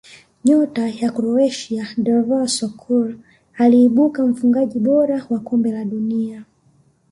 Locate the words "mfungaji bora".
4.27-5.25